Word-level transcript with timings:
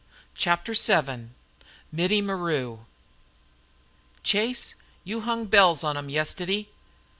CHAPTER 0.33 0.73
VII 0.73 1.29
MITTIE 1.91 2.23
MARU 2.23 2.85
"Chase, 4.23 4.73
you 5.03 5.21
hung 5.21 5.45
bells 5.45 5.83
on 5.83 5.95
'em 5.95 6.09
yes 6.09 6.33
tiddy." 6.33 6.69